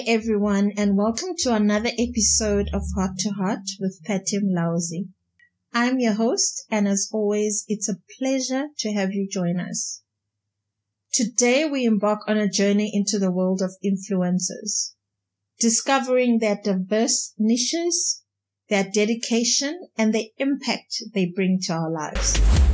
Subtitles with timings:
[0.00, 5.08] Day, everyone, and welcome to another episode of Heart to Heart with Patty Mulauzi.
[5.74, 10.00] I'm your host, and as always, it's a pleasure to have you join us.
[11.12, 14.92] Today, we embark on a journey into the world of influencers,
[15.58, 18.22] discovering their diverse niches,
[18.70, 22.69] their dedication, and the impact they bring to our lives.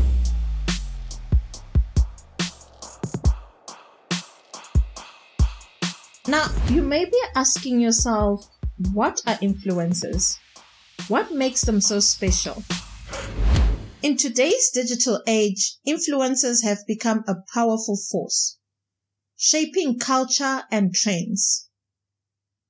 [6.28, 8.50] Now, you may be asking yourself,
[8.92, 10.36] what are influencers?
[11.06, 12.64] What makes them so special?
[14.02, 18.58] In today's digital age, influencers have become a powerful force,
[19.36, 21.68] shaping culture and trends.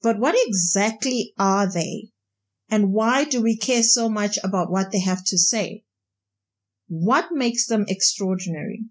[0.03, 2.11] But what exactly are they?
[2.71, 5.85] And why do we care so much about what they have to say?
[6.89, 8.85] What makes them extraordinary?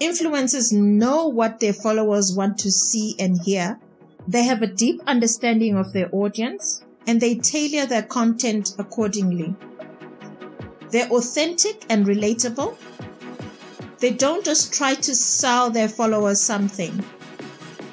[0.00, 3.78] Influencers know what their followers want to see and hear.
[4.26, 9.54] They have a deep understanding of their audience and they tailor their content accordingly.
[10.90, 12.76] They're authentic and relatable.
[13.98, 17.04] They don't just try to sell their followers something.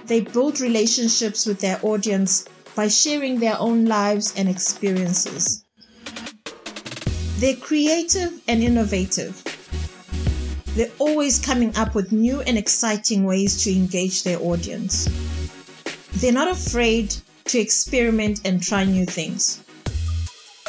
[0.05, 5.63] They build relationships with their audience by sharing their own lives and experiences.
[7.38, 9.44] They're creative and innovative.
[10.75, 15.09] They're always coming up with new and exciting ways to engage their audience.
[16.13, 17.13] They're not afraid
[17.45, 19.61] to experiment and try new things.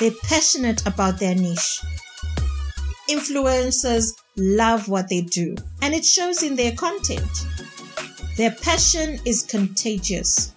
[0.01, 1.81] They're passionate about their niche.
[3.09, 7.47] Influencers love what they do, and it shows in their content.
[8.37, 10.53] Their passion is contagious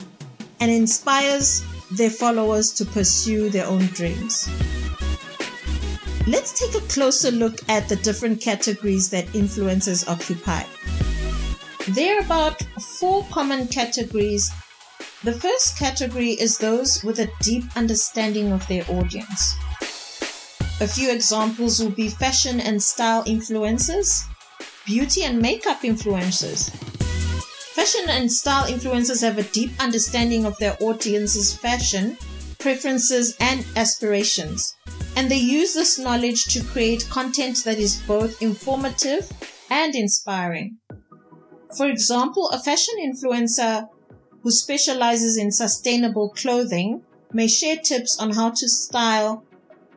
[0.59, 4.49] and inspires their followers to pursue their own dreams.
[6.27, 10.63] Let's take a closer look at the different categories that influencers occupy.
[11.93, 12.63] There are about
[12.99, 14.49] four common categories.
[15.23, 19.53] The first category is those with a deep understanding of their audience.
[20.81, 24.23] A few examples will be fashion and style influencers,
[24.83, 26.71] beauty and makeup influencers.
[27.75, 32.17] Fashion and style influencers have a deep understanding of their audience's fashion,
[32.57, 34.75] preferences, and aspirations
[35.15, 39.31] and they use this knowledge to create content that is both informative
[39.69, 40.77] and inspiring.
[41.77, 43.87] For example, a fashion influencer
[44.43, 47.01] who specializes in sustainable clothing
[47.33, 49.43] may share tips on how to style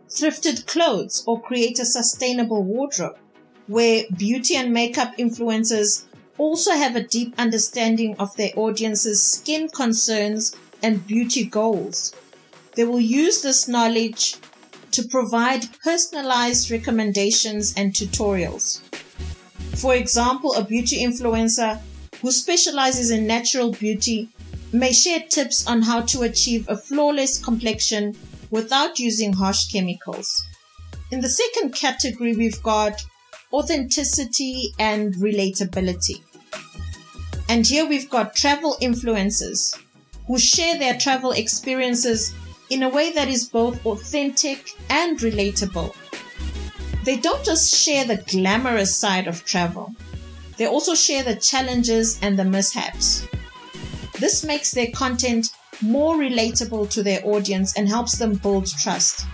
[0.09, 3.19] thrifted clothes or create a sustainable wardrobe,
[3.67, 6.05] where beauty and makeup influencers
[6.39, 12.15] also have a deep understanding of their audience's skin concerns and beauty goals.
[12.75, 14.37] They will use this knowledge
[14.99, 18.81] to provide personalized recommendations and tutorials.
[19.77, 21.79] For example, a beauty influencer
[22.21, 24.29] who specializes in natural beauty
[24.73, 28.17] may share tips on how to achieve a flawless complexion
[28.51, 30.43] without using harsh chemicals.
[31.13, 33.01] In the second category, we've got
[33.53, 36.23] authenticity and relatability.
[37.49, 39.79] And here we've got travel influencers
[40.27, 42.35] who share their travel experiences
[42.71, 45.95] in a way that is both authentic and relatable.
[47.05, 49.95] They don't just share the glamorous side of travel,
[50.59, 53.27] they also share the challenges and the mishaps.
[54.19, 55.47] This makes their content
[55.81, 59.25] more relatable to their audience and helps them build trust.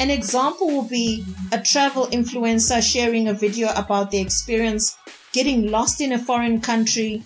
[0.00, 4.96] An example will be a travel influencer sharing a video about their experience
[5.32, 7.22] getting lost in a foreign country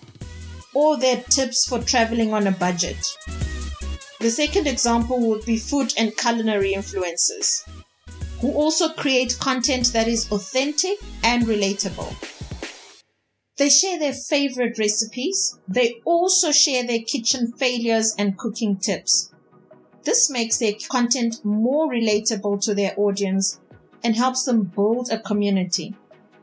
[0.74, 2.98] or their tips for traveling on a budget.
[4.20, 7.62] The second example would be food and culinary influencers
[8.40, 12.14] who also create content that is authentic and relatable.
[13.56, 15.58] They share their favorite recipes.
[15.66, 19.30] They also share their kitchen failures and cooking tips.
[20.04, 23.58] This makes their content more relatable to their audience
[24.04, 25.94] and helps them build a community.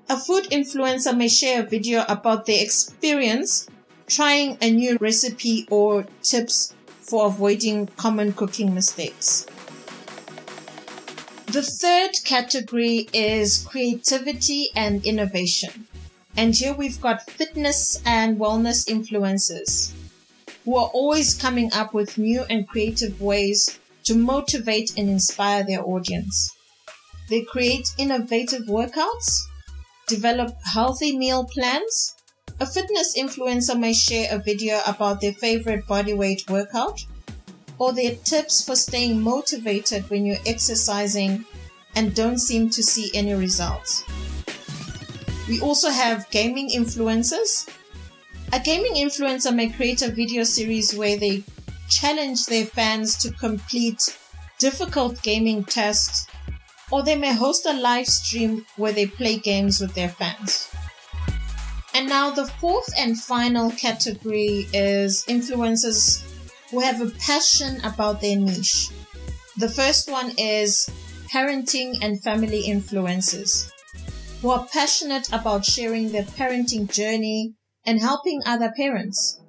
[0.09, 3.67] A food influencer may share a video about their experience
[4.07, 6.73] trying a new recipe or tips
[7.13, 9.45] for avoiding common cooking mistakes.
[11.45, 15.85] The third category is creativity and innovation.
[16.35, 19.93] And here we've got fitness and wellness influencers
[20.65, 25.85] who are always coming up with new and creative ways to motivate and inspire their
[25.85, 26.49] audience.
[27.29, 29.37] They create innovative workouts,
[30.07, 32.15] develop healthy meal plans,
[32.63, 37.05] a fitness influencer may share a video about their favorite bodyweight workout
[37.77, 41.43] or their tips for staying motivated when you're exercising
[41.97, 44.05] and don't seem to see any results.
[45.49, 47.67] We also have gaming influencers
[48.53, 51.43] A gaming influencer may create a video series where they
[51.89, 54.15] challenge their fans to complete
[54.59, 56.27] difficult gaming tasks,
[56.91, 60.69] or they may host a live stream where they play games with their fans.
[61.93, 66.25] And now the fourth and final category is influencers
[66.71, 68.89] who have a passion about their niche.
[69.57, 70.89] The first one is
[71.31, 73.71] parenting and family influencers
[74.41, 77.53] who are passionate about sharing their parenting journey
[77.85, 79.39] and helping other parents.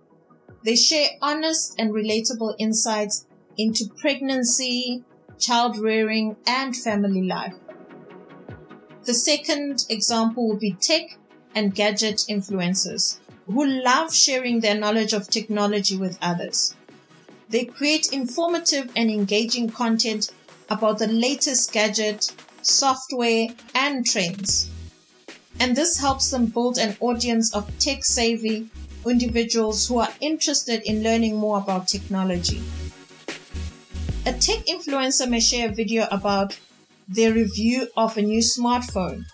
[0.65, 3.27] They share honest and relatable insights
[3.57, 5.03] into pregnancy,
[5.39, 7.55] child rearing, and family life.
[9.05, 11.19] The second example would be tech
[11.55, 16.75] and gadget influencers who love sharing their knowledge of technology with others.
[17.49, 20.31] They create informative and engaging content
[20.71, 24.71] about the latest gadget, software, and trends.
[25.61, 28.71] And this helps them build an audience of tech savvy
[29.07, 32.63] individuals who are interested in learning more about technology.
[34.27, 36.59] A tech influencer may share a video about
[37.07, 39.25] their review of a new smartphone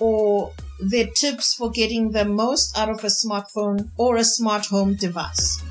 [0.00, 4.94] or their tips for getting the most out of a smartphone or a smart home
[4.94, 5.62] device.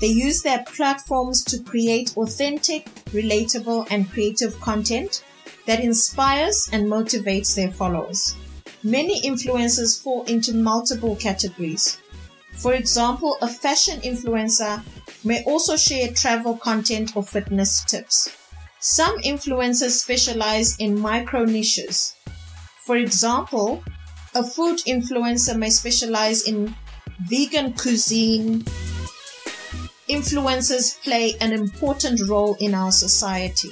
[0.00, 5.22] They use their platforms to create authentic, relatable, and creative content
[5.66, 8.34] that inspires and motivates their followers.
[8.82, 11.98] Many influencers fall into multiple categories.
[12.56, 14.82] For example, a fashion influencer
[15.22, 18.28] may also share travel content or fitness tips.
[18.80, 22.16] Some influencers specialize in micro niches.
[22.84, 23.82] For example,
[24.34, 26.74] a food influencer may specialize in
[27.28, 28.64] vegan cuisine.
[30.08, 33.70] Influencers play an important role in our society.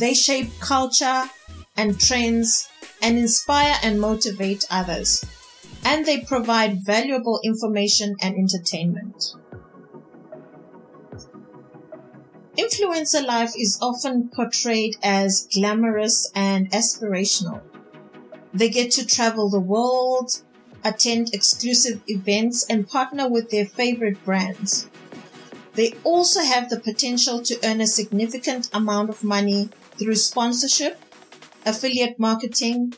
[0.00, 1.30] They shape culture
[1.76, 2.68] and trends
[3.00, 5.24] and inspire and motivate others.
[5.84, 9.34] And they provide valuable information and entertainment.
[12.58, 17.62] Influencer life is often portrayed as glamorous and aspirational.
[18.52, 20.42] They get to travel the world,
[20.84, 24.88] attend exclusive events, and partner with their favorite brands.
[25.74, 31.00] They also have the potential to earn a significant amount of money through sponsorship,
[31.64, 32.94] affiliate marketing,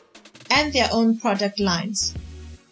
[0.49, 2.13] and their own product lines.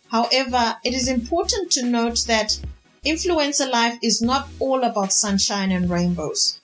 [0.09, 2.59] However, it is important to note that
[3.05, 6.59] influencer life is not all about sunshine and rainbows.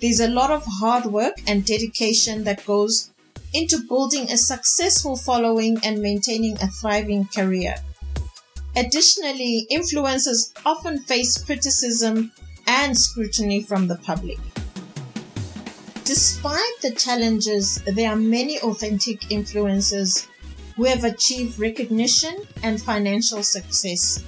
[0.00, 3.11] There's a lot of hard work and dedication that goes
[3.54, 7.74] into building a successful following and maintaining a thriving career.
[8.76, 12.32] Additionally, influencers often face criticism
[12.66, 14.38] and scrutiny from the public.
[16.04, 20.26] Despite the challenges, there are many authentic influencers
[20.76, 24.24] who have achieved recognition and financial success.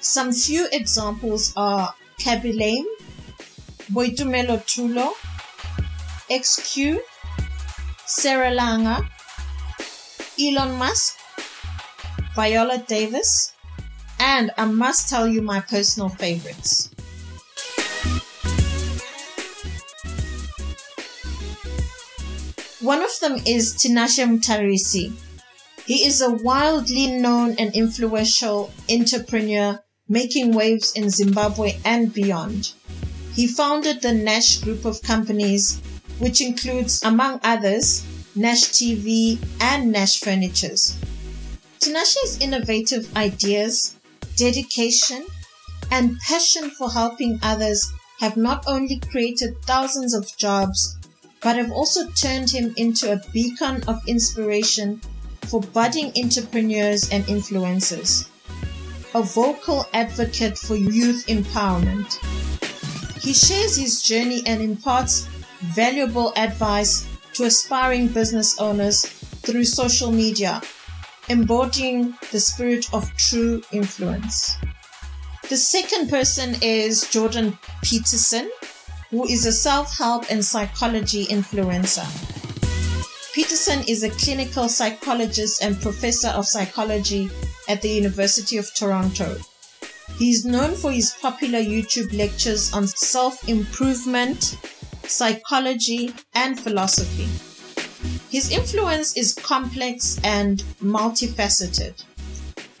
[0.00, 2.86] Some few examples are Khaby Lame,
[3.92, 5.12] Boitumelo Thulo,
[6.30, 6.98] XQ,
[8.06, 9.08] Sarah Langa,
[10.38, 11.16] Elon Musk,
[12.34, 13.52] Viola Davis,
[14.20, 16.90] and I must tell you my personal favorites.
[22.80, 25.12] One of them is Tinashe Mutarisi.
[25.86, 32.72] He is a wildly known and influential entrepreneur making waves in Zimbabwe and beyond.
[33.32, 35.80] He founded the Nash group of companies,
[36.18, 38.04] which includes, among others,
[38.34, 40.96] Nash TV and Nash Furnitures.
[41.80, 43.96] Tinashe's innovative ideas,
[44.36, 45.24] dedication,
[45.90, 50.96] and passion for helping others have not only created thousands of jobs,
[51.42, 55.00] but have also turned him into a beacon of inspiration
[55.46, 58.28] for budding entrepreneurs and influencers.
[59.14, 62.14] A vocal advocate for youth empowerment.
[63.22, 65.28] He shares his journey and imparts
[65.60, 69.02] valuable advice to aspiring business owners
[69.42, 70.62] through social media,
[71.28, 74.56] embodying the spirit of true influence.
[75.48, 78.50] The second person is Jordan Peterson,
[79.10, 82.06] who is a self help and psychology influencer.
[83.34, 87.28] Peterson is a clinical psychologist and professor of psychology
[87.68, 89.36] at the University of Toronto.
[90.18, 94.56] He is known for his popular YouTube lectures on self improvement,
[95.06, 97.28] psychology, and philosophy.
[98.30, 102.02] His influence is complex and multifaceted.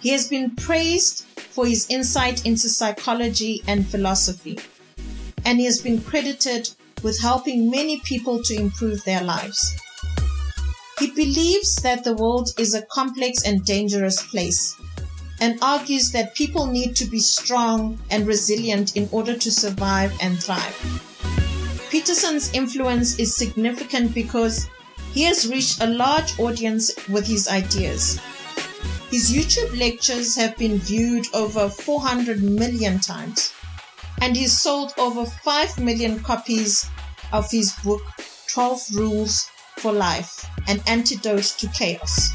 [0.00, 4.58] He has been praised for his insight into psychology and philosophy,
[5.44, 6.70] and he has been credited
[7.02, 9.74] with helping many people to improve their lives.
[10.98, 14.76] He believes that the world is a complex and dangerous place
[15.40, 20.42] and argues that people need to be strong and resilient in order to survive and
[20.42, 21.13] thrive.
[21.94, 24.68] Peterson's influence is significant because
[25.12, 28.18] he has reached a large audience with his ideas.
[29.12, 33.52] His YouTube lectures have been viewed over 400 million times,
[34.20, 36.90] and he's sold over 5 million copies
[37.32, 38.02] of his book
[38.48, 42.32] 12 Rules for Life An Antidote to Chaos.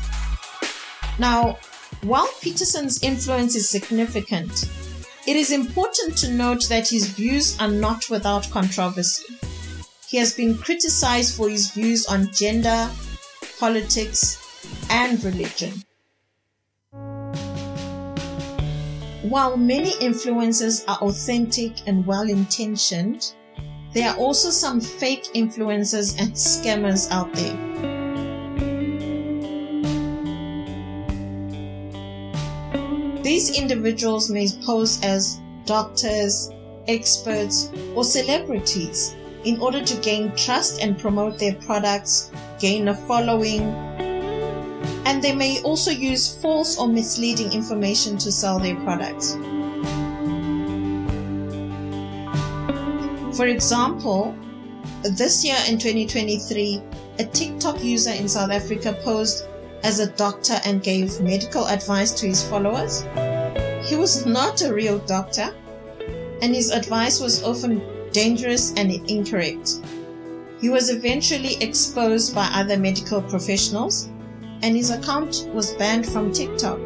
[1.20, 1.60] Now,
[2.04, 4.70] while Peterson's influence is significant,
[5.28, 9.26] it is important to note that his views are not without controversy.
[10.10, 12.90] He has been criticized for his views on gender,
[13.60, 14.40] politics,
[14.90, 15.84] and religion.
[19.22, 23.34] While many influencers are authentic and well intentioned,
[23.94, 27.56] there are also some fake influencers and scammers out there.
[33.22, 36.50] These individuals may pose as doctors,
[36.88, 39.14] experts, or celebrities
[39.46, 43.62] in order to gain trust and promote their products, gain a following,
[45.06, 49.36] and they may also use false or misleading information to sell their products.
[53.38, 54.36] For example,
[55.04, 56.82] this year in 2023,
[57.20, 59.46] a TikTok user in South Africa posed
[59.84, 63.04] as a doctor and gave medical advice to his followers.
[63.88, 65.56] He was not a real doctor,
[66.42, 67.80] and his advice was often
[68.12, 69.80] dangerous and incorrect.
[70.62, 74.10] He was eventually exposed by other medical professionals
[74.62, 76.78] and his account was banned from TikTok.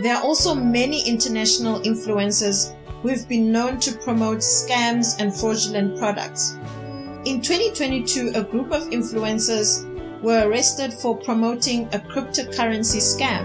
[0.00, 5.98] There are also many international influencers who have been known to promote scams and fraudulent
[5.98, 6.56] products.
[7.26, 9.84] In 2022, a group of influencers
[10.22, 13.44] were arrested for promoting a cryptocurrency scam.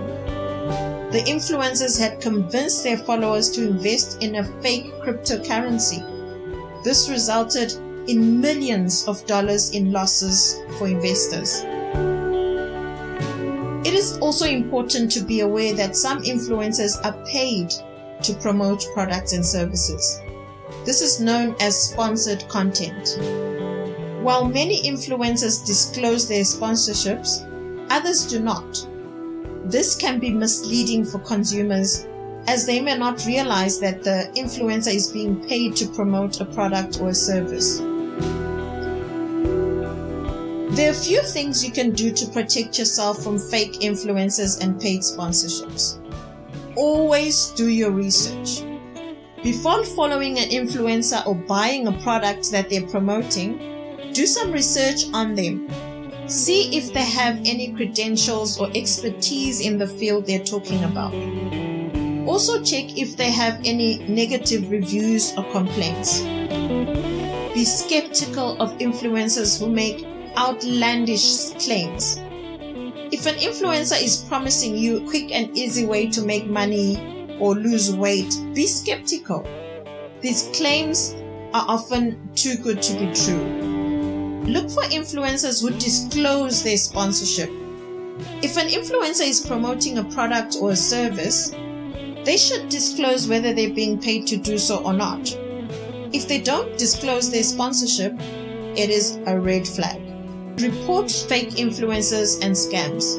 [1.12, 6.15] The influencers had convinced their followers to invest in a fake cryptocurrency
[6.86, 7.74] this resulted
[8.08, 11.64] in millions of dollars in losses for investors.
[13.84, 17.74] It is also important to be aware that some influencers are paid
[18.22, 20.22] to promote products and services.
[20.86, 23.18] This is known as sponsored content.
[24.22, 27.42] While many influencers disclose their sponsorships,
[27.90, 28.88] others do not.
[29.64, 32.06] This can be misleading for consumers
[32.48, 37.00] as they may not realize that the influencer is being paid to promote a product
[37.02, 37.80] or a service.
[40.76, 44.80] There are a few things you can do to protect yourself from fake influencers and
[44.80, 46.00] paid sponsorships.
[46.76, 48.62] Always do your research.
[49.42, 55.36] Before following an influencer or buying a product that they're promoting, do some research on
[55.36, 55.70] them.
[56.28, 61.14] See if they have any credentials or expertise in the field they're talking about.
[62.28, 66.22] Also check if they have any negative reviews or complaints.
[67.54, 70.06] Be skeptical of influencers who make
[70.38, 72.18] outlandish claims.
[73.12, 77.56] If an influencer is promising you a quick and easy way to make money or
[77.56, 79.48] lose weight, be skeptical.
[80.22, 81.16] These claims
[81.54, 84.44] are often too good to be true.
[84.46, 87.50] Look for influencers who disclose their sponsorship.
[88.42, 91.52] If an influencer is promoting a product or a service,
[92.26, 95.32] they should disclose whether they're being paid to do so or not.
[96.12, 98.14] If they don't disclose their sponsorship,
[98.76, 100.02] it is a red flag.
[100.60, 103.18] Report fake influencers and scams.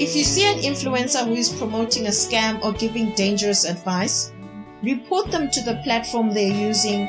[0.00, 4.30] If you see an influencer who is promoting a scam or giving dangerous advice,
[4.82, 7.08] report them to the platform they're using.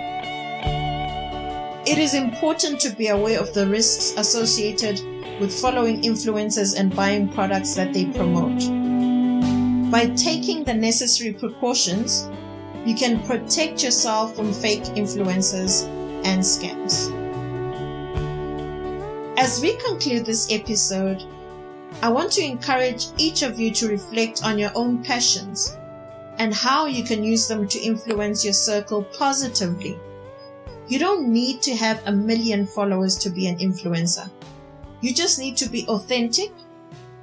[1.86, 5.02] It is important to be aware of the risks associated
[5.40, 8.77] with following influencers and buying products that they promote.
[9.92, 12.30] By taking the necessary precautions,
[12.86, 15.86] you can protect yourself from fake influencers
[16.26, 17.08] and scams.
[19.38, 21.24] As we conclude this episode,
[22.02, 25.74] I want to encourage each of you to reflect on your own passions
[26.38, 29.98] and how you can use them to influence your circle positively.
[30.90, 34.30] You don't need to have a million followers to be an influencer.
[35.00, 36.52] You just need to be authentic,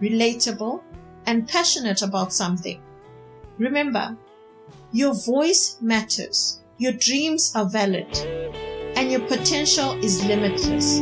[0.00, 0.82] relatable,
[1.26, 2.80] and passionate about something.
[3.58, 4.16] Remember,
[4.92, 8.06] your voice matters, your dreams are valid,
[8.96, 10.98] and your potential is limitless.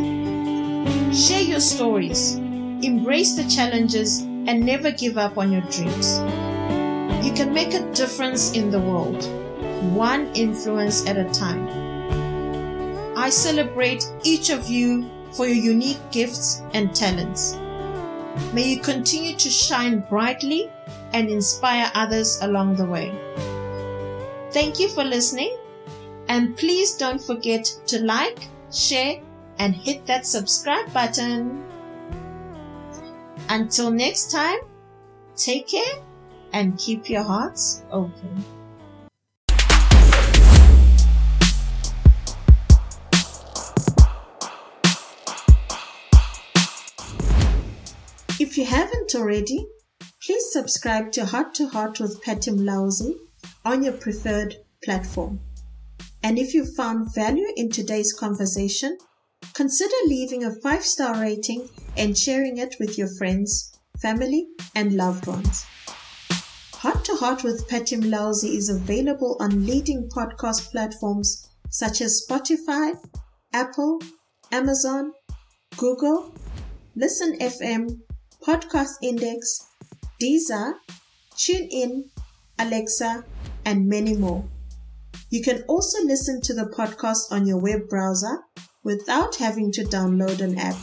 [1.15, 6.19] Share your stories, embrace the challenges, and never give up on your dreams.
[7.25, 9.23] You can make a difference in the world,
[9.95, 11.69] one influence at a time.
[13.17, 17.57] I celebrate each of you for your unique gifts and talents.
[18.53, 20.71] May you continue to shine brightly
[21.13, 23.13] and inspire others along the way.
[24.53, 25.57] Thank you for listening.
[26.29, 29.21] And please don't forget to like, share,
[29.59, 31.65] and hit that subscribe button.
[33.49, 34.61] Until next time,
[35.37, 35.97] take care
[36.53, 38.45] and keep your hearts open.
[48.53, 49.67] If you haven't already,
[50.23, 53.15] please subscribe to Heart to Heart with Patty Mulauzi
[53.65, 55.41] on your preferred platform.
[56.23, 58.99] And if you found value in today's conversation,
[59.55, 65.27] consider leaving a five star rating and sharing it with your friends, family, and loved
[65.27, 65.65] ones.
[66.75, 73.03] Heart to Heart with Patty Mulauzi is available on leading podcast platforms such as Spotify,
[73.55, 73.99] Apple,
[74.51, 75.11] Amazon,
[75.79, 76.35] Google,
[76.95, 78.03] Listen FM,
[78.47, 79.69] Podcast Index,
[80.21, 80.75] Deezer,
[81.37, 82.11] TuneIn,
[82.59, 83.25] Alexa,
[83.65, 84.45] and many more.
[85.31, 88.41] You can also listen to the podcast on your web browser
[88.83, 90.75] without having to download an app.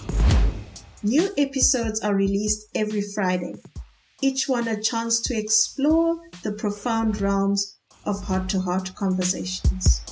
[1.04, 3.56] New episodes are released every Friday,
[4.22, 10.09] each one a chance to explore the profound realms of heart to heart conversations.